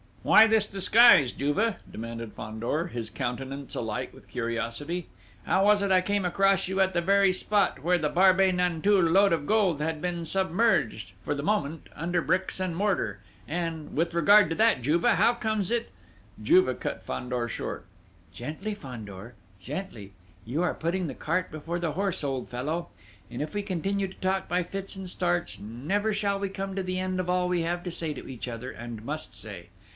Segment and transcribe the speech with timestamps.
[0.23, 5.07] "Why this disguise, Juve?" demanded Fandor, his countenance alight with curiosity.
[5.43, 9.03] "How was it I came across you at the very spot where the Barbey Nanteuil
[9.03, 13.19] load of gold had been submerged, for the moment, under bricks and mortar?
[13.47, 15.89] And, with regard to that, Juve, how comes it..."
[16.41, 17.85] Juve cut Fandor short.
[18.31, 18.73] "Gently!
[18.75, 19.33] Fandor!
[19.59, 20.13] Gently!
[20.45, 22.89] You are putting the cart before the horse, old fellow;
[23.29, 26.83] and if we continue to talk by fits and starts, never shall we come to
[26.83, 29.69] the end of all we have to say to each other, and must say.